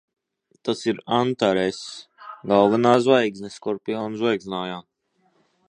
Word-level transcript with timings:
Tas 0.67 0.79
ir 0.91 1.01
Antaress. 1.17 1.81
Galvenā 2.53 2.95
zvaigzne 3.09 3.53
Skorpiona 3.59 4.19
zvaigznājā. 4.23 4.81